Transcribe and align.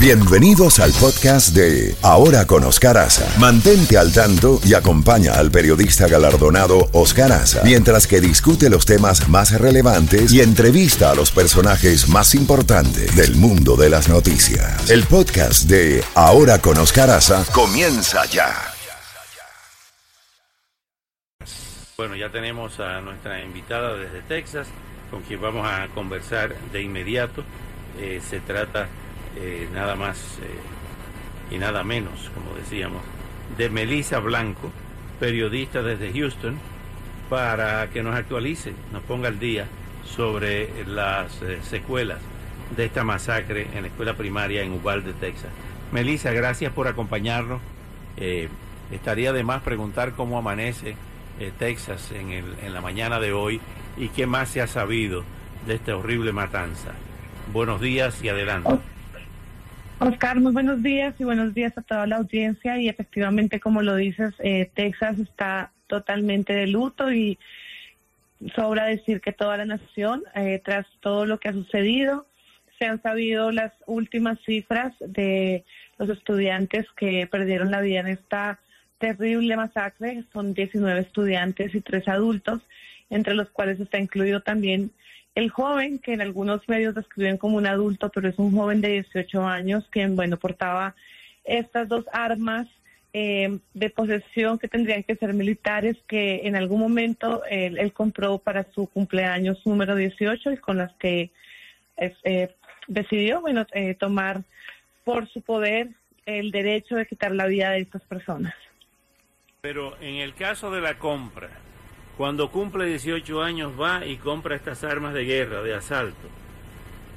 Bienvenidos 0.00 0.78
al 0.78 0.92
podcast 0.92 1.56
de 1.56 1.96
Ahora 2.02 2.46
con 2.46 2.62
Oscar 2.62 2.96
Aza. 2.98 3.26
Mantente 3.40 3.98
al 3.98 4.12
tanto 4.12 4.60
y 4.64 4.74
acompaña 4.74 5.32
al 5.32 5.50
periodista 5.50 6.06
galardonado 6.06 6.88
Oscar 6.92 7.32
Aza 7.32 7.62
mientras 7.64 8.06
que 8.06 8.20
discute 8.20 8.70
los 8.70 8.86
temas 8.86 9.28
más 9.28 9.60
relevantes 9.60 10.32
y 10.32 10.40
entrevista 10.40 11.10
a 11.10 11.16
los 11.16 11.32
personajes 11.32 12.08
más 12.08 12.36
importantes 12.36 13.16
del 13.16 13.34
mundo 13.34 13.74
de 13.74 13.90
las 13.90 14.08
noticias. 14.08 14.88
El 14.88 15.02
podcast 15.02 15.64
de 15.64 16.04
Ahora 16.14 16.60
con 16.60 16.78
Oscar 16.78 17.10
Aza 17.10 17.44
comienza 17.52 18.24
ya. 18.26 18.54
Bueno, 21.96 22.14
ya 22.14 22.30
tenemos 22.30 22.78
a 22.78 23.00
nuestra 23.00 23.42
invitada 23.42 23.94
desde 23.96 24.22
Texas, 24.22 24.68
con 25.10 25.22
quien 25.22 25.40
vamos 25.40 25.66
a 25.68 25.88
conversar 25.88 26.54
de 26.70 26.82
inmediato. 26.82 27.42
Eh, 27.98 28.20
se 28.30 28.38
trata 28.38 28.86
eh, 29.40 29.68
nada 29.72 29.94
más 29.94 30.38
eh, 30.42 31.54
y 31.54 31.58
nada 31.58 31.84
menos, 31.84 32.30
como 32.34 32.56
decíamos, 32.56 33.02
de 33.56 33.70
Melissa 33.70 34.18
Blanco, 34.18 34.70
periodista 35.20 35.80
desde 35.82 36.12
Houston, 36.12 36.58
para 37.30 37.88
que 37.90 38.02
nos 38.02 38.16
actualice, 38.16 38.72
nos 38.92 39.02
ponga 39.04 39.28
al 39.28 39.38
día 39.38 39.66
sobre 40.04 40.84
las 40.86 41.40
eh, 41.42 41.60
secuelas 41.62 42.18
de 42.76 42.86
esta 42.86 43.04
masacre 43.04 43.68
en 43.74 43.82
la 43.82 43.88
escuela 43.88 44.14
primaria 44.14 44.62
en 44.62 44.72
Uvalde, 44.72 45.12
Texas. 45.12 45.50
Melissa, 45.92 46.32
gracias 46.32 46.72
por 46.72 46.88
acompañarnos. 46.88 47.60
estaría 48.90 49.32
de 49.32 49.44
más 49.44 49.62
preguntar 49.62 50.12
cómo 50.12 50.36
amanece 50.36 50.96
Texas 51.58 52.10
en, 52.12 52.32
el, 52.32 52.44
en 52.62 52.74
la 52.74 52.80
mañana 52.80 53.20
de 53.20 53.32
hoy 53.32 53.60
y 53.96 54.08
qué 54.08 54.26
más 54.26 54.50
se 54.50 54.60
ha 54.60 54.66
sabido 54.66 55.24
de 55.66 55.76
esta 55.76 55.96
horrible 55.96 56.32
matanza. 56.32 56.92
Buenos 57.52 57.80
días 57.80 58.22
y 58.22 58.28
adelante. 58.28 58.78
Oscar, 60.00 60.38
muy 60.38 60.52
buenos 60.52 60.80
días 60.80 61.12
y 61.18 61.24
buenos 61.24 61.54
días 61.54 61.76
a 61.76 61.82
toda 61.82 62.06
la 62.06 62.18
audiencia. 62.18 62.78
Y 62.78 62.88
efectivamente, 62.88 63.58
como 63.58 63.82
lo 63.82 63.96
dices, 63.96 64.32
eh, 64.38 64.70
Texas 64.72 65.18
está 65.18 65.72
totalmente 65.88 66.52
de 66.52 66.68
luto 66.68 67.12
y 67.12 67.36
sobra 68.54 68.84
decir 68.86 69.20
que 69.20 69.32
toda 69.32 69.56
la 69.56 69.64
nación, 69.64 70.22
eh, 70.36 70.60
tras 70.64 70.86
todo 71.00 71.26
lo 71.26 71.40
que 71.40 71.48
ha 71.48 71.52
sucedido, 71.52 72.26
se 72.78 72.86
han 72.86 73.02
sabido 73.02 73.50
las 73.50 73.72
últimas 73.86 74.38
cifras 74.46 74.94
de 75.00 75.64
los 75.98 76.08
estudiantes 76.10 76.86
que 76.96 77.26
perdieron 77.26 77.72
la 77.72 77.80
vida 77.80 77.98
en 77.98 78.06
esta 78.06 78.60
terrible 78.98 79.56
masacre. 79.56 80.22
Son 80.32 80.54
19 80.54 81.00
estudiantes 81.00 81.74
y 81.74 81.80
tres 81.80 82.06
adultos, 82.06 82.62
entre 83.10 83.34
los 83.34 83.50
cuales 83.50 83.80
está 83.80 83.98
incluido 83.98 84.42
también 84.42 84.92
el 85.38 85.50
joven, 85.50 86.00
que 86.00 86.12
en 86.12 86.20
algunos 86.20 86.68
medios 86.68 86.96
describen 86.96 87.36
como 87.36 87.58
un 87.58 87.66
adulto, 87.66 88.10
pero 88.10 88.28
es 88.28 88.36
un 88.38 88.50
joven 88.50 88.80
de 88.80 88.88
18 88.88 89.46
años, 89.46 89.86
quien, 89.90 90.16
bueno, 90.16 90.36
portaba 90.36 90.96
estas 91.44 91.88
dos 91.88 92.04
armas 92.12 92.66
eh, 93.12 93.60
de 93.72 93.90
posesión 93.90 94.58
que 94.58 94.66
tendrían 94.66 95.04
que 95.04 95.14
ser 95.14 95.34
militares, 95.34 95.96
que 96.08 96.40
en 96.42 96.56
algún 96.56 96.80
momento 96.80 97.42
él, 97.48 97.92
compró 97.92 98.38
para 98.38 98.66
su 98.72 98.88
cumpleaños 98.88 99.64
número 99.64 99.94
18 99.94 100.52
y 100.52 100.56
con 100.56 100.76
las 100.76 100.92
que 100.94 101.30
eh, 101.96 102.54
decidió, 102.88 103.40
bueno, 103.40 103.64
eh, 103.72 103.94
tomar 103.94 104.42
por 105.04 105.28
su 105.28 105.40
poder 105.40 105.90
el 106.26 106.50
derecho 106.50 106.96
de 106.96 107.06
quitar 107.06 107.32
la 107.32 107.46
vida 107.46 107.70
de 107.70 107.78
estas 107.78 108.02
personas. 108.02 108.54
Pero 109.60 109.96
en 110.00 110.16
el 110.16 110.34
caso 110.34 110.72
de 110.72 110.80
la 110.80 110.98
compra, 110.98 111.48
cuando 112.18 112.50
cumple 112.50 112.86
18 112.86 113.42
años 113.42 113.72
va 113.80 114.04
y 114.04 114.16
compra 114.16 114.56
estas 114.56 114.82
armas 114.82 115.14
de 115.14 115.24
guerra, 115.24 115.62
de 115.62 115.72
asalto. 115.72 116.28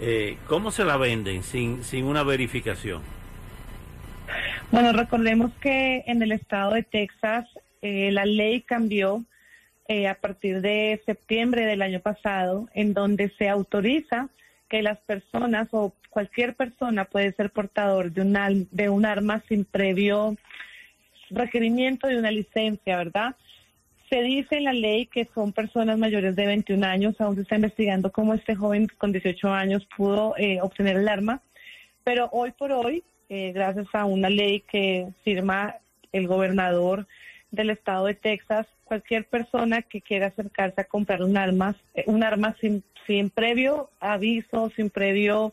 Eh, 0.00 0.38
¿Cómo 0.46 0.70
se 0.70 0.86
la 0.86 0.96
venden 0.96 1.42
sin, 1.42 1.84
sin 1.84 2.06
una 2.06 2.22
verificación? 2.22 3.02
Bueno, 4.72 4.92
recordemos 4.94 5.52
que 5.60 6.02
en 6.06 6.22
el 6.22 6.32
estado 6.32 6.72
de 6.72 6.82
Texas 6.82 7.46
eh, 7.82 8.10
la 8.10 8.24
ley 8.24 8.62
cambió 8.62 9.22
eh, 9.86 10.08
a 10.08 10.14
partir 10.14 10.62
de 10.62 11.02
septiembre 11.04 11.66
del 11.66 11.82
año 11.82 12.00
pasado, 12.00 12.68
en 12.72 12.94
donde 12.94 13.28
se 13.36 13.50
autoriza 13.50 14.30
que 14.70 14.80
las 14.80 14.98
personas 15.00 15.68
o 15.72 15.92
cualquier 16.08 16.54
persona 16.54 17.04
puede 17.04 17.32
ser 17.32 17.50
portador 17.50 18.12
de 18.12 18.22
un, 18.22 18.68
de 18.70 18.88
un 18.88 19.04
arma 19.04 19.42
sin 19.46 19.66
previo 19.66 20.36
requerimiento 21.28 22.06
de 22.06 22.18
una 22.18 22.30
licencia, 22.30 22.96
¿verdad? 22.96 23.36
Se 24.08 24.22
dice 24.22 24.56
en 24.56 24.64
la 24.64 24.72
ley 24.72 25.06
que 25.06 25.28
son 25.34 25.52
personas 25.52 25.98
mayores 25.98 26.36
de 26.36 26.46
21 26.46 26.86
años, 26.86 27.20
aún 27.20 27.34
se 27.34 27.42
está 27.42 27.56
investigando 27.56 28.12
cómo 28.12 28.34
este 28.34 28.54
joven 28.54 28.86
con 28.98 29.10
18 29.10 29.48
años 29.48 29.86
pudo 29.96 30.34
eh, 30.38 30.60
obtener 30.62 30.96
el 30.96 31.08
arma, 31.08 31.42
pero 32.04 32.28
hoy 32.30 32.52
por 32.52 32.70
hoy, 32.70 33.02
eh, 33.28 33.50
gracias 33.52 33.88
a 33.92 34.04
una 34.04 34.30
ley 34.30 34.60
que 34.60 35.08
firma 35.24 35.74
el 36.12 36.28
gobernador 36.28 37.08
del 37.50 37.70
estado 37.70 38.06
de 38.06 38.14
Texas, 38.14 38.68
cualquier 38.84 39.24
persona 39.24 39.82
que 39.82 40.00
quiera 40.00 40.28
acercarse 40.28 40.80
a 40.80 40.84
comprar 40.84 41.22
un 41.24 41.36
arma, 41.36 41.74
eh, 41.94 42.04
un 42.06 42.22
arma 42.22 42.54
sin, 42.60 42.84
sin 43.08 43.28
previo 43.28 43.90
aviso, 43.98 44.70
sin 44.76 44.88
previo 44.88 45.52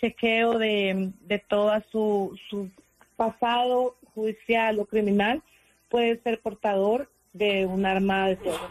chequeo 0.00 0.58
de, 0.58 1.10
de 1.26 1.38
todo 1.40 1.78
su, 1.90 2.38
su 2.48 2.70
pasado 3.16 3.96
judicial 4.14 4.80
o 4.80 4.86
criminal, 4.86 5.42
puede 5.90 6.18
ser 6.22 6.40
portador 6.40 7.11
de 7.32 7.66
un 7.66 7.86
arma 7.86 8.28
de 8.28 8.36
fuego. 8.36 8.68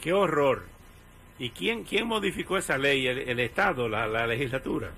¡Qué 0.00 0.12
horror! 0.12 0.66
¿Y 1.38 1.50
quién, 1.50 1.84
quién 1.84 2.06
modificó 2.06 2.58
esa 2.58 2.78
ley? 2.78 3.06
¿El, 3.06 3.38
Estado, 3.40 3.88
la, 3.88 4.26
legislatura? 4.26 4.90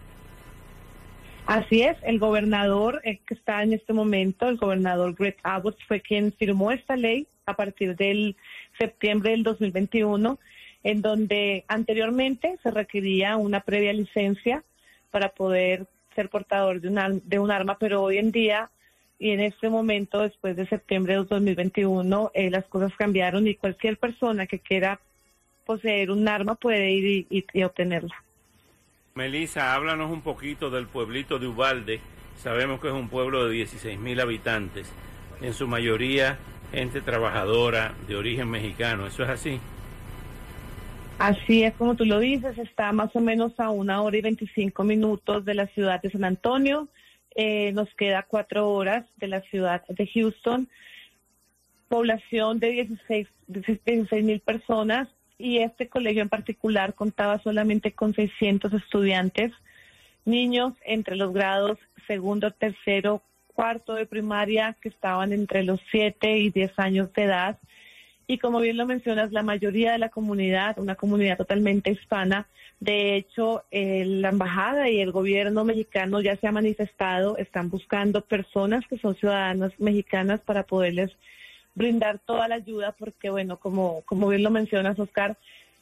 Así 1.47 1.83
es, 1.83 1.97
el 2.03 2.19
gobernador 2.19 3.01
que 3.03 3.35
está 3.35 3.63
en 3.63 3.73
este 3.73 3.93
momento, 3.93 4.49
el 4.49 4.57
gobernador 4.57 5.15
Greg 5.15 5.37
Abbott, 5.43 5.79
fue 5.87 6.01
quien 6.01 6.33
firmó 6.33 6.71
esta 6.71 6.97
ley 6.97 7.27
a 7.47 7.55
partir 7.55 7.97
del 7.97 8.37
septiembre 8.79 9.33
del 9.33 9.43
2021, 9.43 10.39
en 10.83 11.03
donde 11.03 11.65
anteriormente 11.69 12.59
se 12.63 12.71
requería 12.71 13.37
una 13.37 13.61
previa 13.61 13.93
licencia 13.93 14.63
para 15.11 15.31
poder 15.31 15.87
ser 16.15 16.29
portador 16.29 16.81
de 16.81 16.89
un, 16.89 17.23
de 17.25 17.39
un 17.39 17.51
arma, 17.51 17.79
pero 17.79 18.03
hoy 18.03 18.19
en 18.19 18.33
día 18.33 18.71
y 19.21 19.33
en 19.33 19.41
este 19.41 19.69
momento, 19.69 20.21
después 20.21 20.57
de 20.57 20.67
septiembre 20.67 21.13
de 21.13 21.25
2021, 21.25 22.31
eh, 22.33 22.49
las 22.51 22.65
cosas 22.65 22.91
cambiaron 22.97 23.47
y 23.47 23.55
cualquier 23.55 23.99
persona 23.99 24.47
que 24.47 24.59
quiera 24.59 24.99
poseer 25.67 26.11
un 26.11 26.27
arma 26.27 26.55
puede 26.55 26.91
ir 26.91 27.27
y, 27.29 27.63
obtenerla. 27.63 28.15
Melissa, 29.15 29.75
háblanos 29.75 30.11
un 30.11 30.23
poquito 30.23 30.71
del 30.71 30.87
pueblito 30.87 31.39
de 31.39 31.49
Ubalde. 31.49 32.01
Sabemos 32.37 32.81
que 32.81 32.89
es 32.89 32.95
un 32.95 33.11
pueblo 33.11 33.47
de 33.47 33.53
16 33.53 33.99
mil 33.99 34.19
habitantes, 34.21 34.91
en 35.43 35.53
su 35.53 35.69
mayoría 35.69 36.39
gente 36.73 37.03
trabajadora 37.03 37.95
de 38.09 38.17
origen 38.17 38.49
mexicano. 38.49 39.07
¿Eso 39.07 39.23
es 39.25 39.29
así? 39.29 39.61
Así 41.19 41.63
es 41.65 41.75
como 41.75 41.95
tú 41.95 42.07
lo 42.07 42.21
dices, 42.21 42.57
está 42.57 42.91
más 42.93 43.15
o 43.15 43.21
menos 43.21 43.61
a 43.61 43.69
una 43.69 44.01
hora 44.01 44.17
y 44.17 44.23
25 44.23 44.83
minutos 44.85 45.45
de 45.45 45.53
la 45.53 45.67
ciudad 45.67 46.01
de 46.01 46.11
San 46.11 46.25
Antonio. 46.25 46.89
Eh, 47.35 47.73
nos 47.73 47.93
queda 47.95 48.25
cuatro 48.29 48.71
horas 48.71 49.07
de 49.17 49.29
la 49.29 49.41
ciudad 49.43 49.87
de 49.87 50.07
Houston, 50.07 50.69
población 51.89 52.59
de 52.59 52.89
16 53.47 54.25
mil 54.25 54.41
personas 54.41 55.09
y 55.39 55.59
este 55.59 55.89
colegio 55.89 56.23
en 56.23 56.29
particular 56.29 56.95
contaba 56.95 57.39
solamente 57.39 57.93
con 57.93 58.15
600 58.15 58.73
estudiantes, 58.75 59.53
niños 60.25 60.75
entre 60.85 61.17
los 61.17 61.33
grados 61.33 61.79
segundo, 62.11 62.51
tercero, 62.51 63.23
cuarto 63.55 63.95
de 63.95 64.05
primaria 64.05 64.77
que 64.81 64.89
estaban 64.89 65.33
entre 65.33 65.63
los 65.63 65.81
7 65.93 66.39
y 66.39 66.51
10 66.51 66.77
años 66.79 67.13
de 67.13 67.23
edad. 67.23 67.59
Y 68.31 68.39
como 68.39 68.61
bien 68.61 68.77
lo 68.77 68.87
mencionas, 68.87 69.33
la 69.33 69.43
mayoría 69.43 69.91
de 69.91 69.99
la 69.99 70.09
comunidad, 70.09 70.79
una 70.79 70.95
comunidad 70.95 71.37
totalmente 71.37 71.91
hispana, 71.91 72.47
de 72.79 73.17
hecho, 73.17 73.65
la 73.73 74.29
embajada 74.29 74.89
y 74.89 75.01
el 75.01 75.11
gobierno 75.11 75.65
mexicano 75.65 76.21
ya 76.21 76.37
se 76.37 76.47
ha 76.47 76.53
manifestado, 76.53 77.37
están 77.39 77.71
buscando 77.71 78.21
personas 78.21 78.87
que 78.87 78.99
son 78.99 79.17
ciudadanas 79.17 79.73
mexicanas 79.81 80.39
para 80.43 80.63
poderles 80.63 81.11
brindar 81.75 82.21
toda 82.21 82.47
la 82.47 82.55
ayuda, 82.55 82.93
porque 82.93 83.31
bueno, 83.31 83.59
como, 83.59 84.03
como 84.03 84.29
bien 84.29 84.45
lo 84.45 84.51
mencionas, 84.51 84.97
Oscar, 85.01 85.37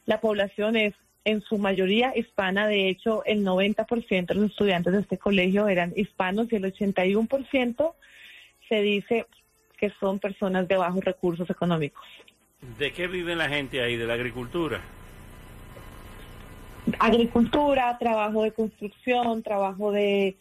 la 0.06 0.22
población 0.22 0.76
es 0.76 0.94
en 1.26 1.42
su 1.42 1.58
mayoría 1.58 2.16
hispana, 2.16 2.66
de 2.66 2.88
hecho, 2.88 3.26
el 3.26 3.44
90% 3.44 4.24
de 4.24 4.34
los 4.34 4.52
estudiantes 4.52 4.94
de 4.94 5.00
este 5.00 5.18
colegio 5.18 5.68
eran 5.68 5.92
hispanos 5.96 6.50
y 6.50 6.56
el 6.56 6.64
81% 6.64 7.92
se 8.70 8.80
dice 8.80 9.26
que 9.76 9.92
son 10.00 10.18
personas 10.18 10.66
de 10.66 10.78
bajos 10.78 11.04
recursos 11.04 11.50
económicos. 11.50 12.06
¿De 12.78 12.92
qué 12.92 13.06
vive 13.06 13.36
la 13.36 13.48
gente 13.48 13.82
ahí? 13.82 13.96
¿De 13.96 14.06
la 14.06 14.14
agricultura? 14.14 14.80
agricultura, 16.98 17.98
trabajo 17.98 18.42
de 18.44 18.52
construcción, 18.52 19.42
trabajo 19.42 19.92
de, 19.92 20.36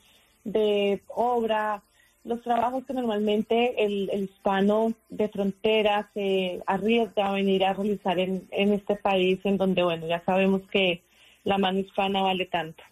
obra, 1.08 1.84
los 2.24 2.42
trabajos 2.42 2.86
que 2.86 2.94
normalmente 2.94 3.84
el, 3.84 4.10
hispano 4.14 4.94
de 5.10 5.28
frontera 5.30 6.10
se 6.14 6.62
arriesga 6.66 7.28
a 7.28 7.34
venir 7.34 7.66
a 7.66 7.74
realizar 7.74 8.18
en, 8.20 8.48
en 8.52 8.74
este 8.74 8.96
país, 8.96 9.40
en 9.44 9.58
donde, 9.58 9.84
bueno, 9.84 10.08
ya 10.08 10.24
sabemos 10.26 10.62
que 10.72 11.04
la 11.44 11.58
mano 11.58 11.80
hispana 11.80 12.22
vale 12.22 12.46
tanto. 12.46 12.84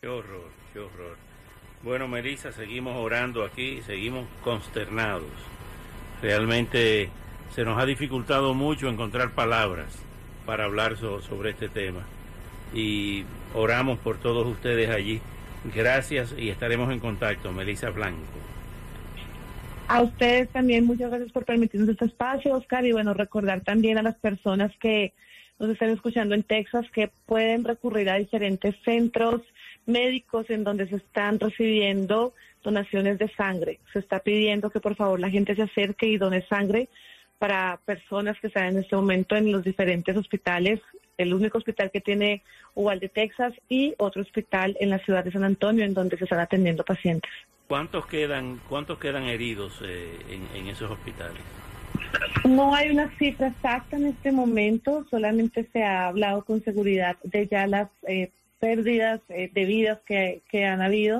Qué 0.00 0.08
horror. 0.08 0.50
Qué 0.72 0.78
horror. 0.78 1.16
Bueno, 1.82 2.06
Melissa, 2.08 2.52
seguimos 2.52 2.96
orando 2.96 3.44
aquí, 3.44 3.80
seguimos 3.82 4.26
consternados. 4.44 5.30
Realmente 6.22 7.10
se 7.54 7.64
nos 7.64 7.78
ha 7.78 7.86
dificultado 7.86 8.54
mucho 8.54 8.88
encontrar 8.88 9.32
palabras 9.32 9.98
para 10.46 10.64
hablar 10.64 10.96
sobre 10.96 11.50
este 11.50 11.68
tema. 11.68 12.00
Y 12.74 13.24
oramos 13.54 13.98
por 13.98 14.18
todos 14.18 14.46
ustedes 14.46 14.90
allí. 14.90 15.20
Gracias 15.74 16.34
y 16.38 16.48
estaremos 16.48 16.92
en 16.92 17.00
contacto. 17.00 17.52
Melissa 17.52 17.90
Blanco. 17.90 18.22
A 19.88 20.02
ustedes 20.02 20.48
también 20.50 20.86
muchas 20.86 21.10
gracias 21.10 21.32
por 21.32 21.44
permitirnos 21.44 21.88
este 21.88 22.04
espacio, 22.04 22.54
Oscar, 22.54 22.86
y 22.86 22.92
bueno, 22.92 23.12
recordar 23.12 23.62
también 23.62 23.98
a 23.98 24.02
las 24.02 24.14
personas 24.14 24.70
que 24.78 25.12
nos 25.58 25.68
están 25.70 25.90
escuchando 25.90 26.36
en 26.36 26.44
Texas 26.44 26.86
que 26.92 27.10
pueden 27.26 27.64
recurrir 27.64 28.08
a 28.08 28.14
diferentes 28.14 28.76
centros 28.84 29.42
médicos 29.86 30.48
en 30.48 30.62
donde 30.62 30.88
se 30.88 30.96
están 30.96 31.40
recibiendo 31.40 32.34
donaciones 32.62 33.18
de 33.18 33.28
sangre. 33.34 33.80
Se 33.92 33.98
está 33.98 34.20
pidiendo 34.20 34.70
que 34.70 34.80
por 34.80 34.94
favor 34.94 35.18
la 35.18 35.28
gente 35.28 35.56
se 35.56 35.62
acerque 35.62 36.06
y 36.06 36.18
done 36.18 36.46
sangre 36.46 36.88
para 37.40 37.80
personas 37.86 38.38
que 38.38 38.48
están 38.48 38.66
en 38.66 38.78
este 38.80 38.94
momento 38.94 39.34
en 39.34 39.50
los 39.50 39.64
diferentes 39.64 40.14
hospitales, 40.14 40.78
el 41.16 41.32
único 41.32 41.56
hospital 41.56 41.90
que 41.90 42.02
tiene 42.02 42.42
de 42.76 43.08
Texas, 43.08 43.54
y 43.66 43.94
otro 43.96 44.20
hospital 44.20 44.76
en 44.78 44.90
la 44.90 44.98
ciudad 44.98 45.24
de 45.24 45.32
San 45.32 45.44
Antonio, 45.44 45.86
en 45.86 45.94
donde 45.94 46.18
se 46.18 46.24
están 46.24 46.38
atendiendo 46.38 46.84
pacientes. 46.84 47.30
¿Cuántos 47.66 48.04
quedan, 48.06 48.60
cuántos 48.68 48.98
quedan 48.98 49.24
heridos 49.24 49.80
eh, 49.82 50.18
en, 50.54 50.66
esos 50.66 50.90
hospitales? 50.90 51.40
No 52.44 52.74
hay 52.74 52.90
una 52.90 53.08
cifra 53.16 53.46
exacta 53.48 53.96
en 53.96 54.08
este 54.08 54.32
momento, 54.32 55.06
solamente 55.10 55.66
se 55.72 55.82
ha 55.82 56.08
hablado 56.08 56.44
con 56.44 56.62
seguridad 56.62 57.16
de 57.22 57.46
ya 57.46 57.66
las 57.66 57.88
eh, 58.06 58.30
pérdidas 58.58 59.20
eh, 59.30 59.50
de 59.54 59.64
vidas 59.64 59.98
que, 60.06 60.42
que 60.50 60.66
han 60.66 60.82
habido 60.82 61.18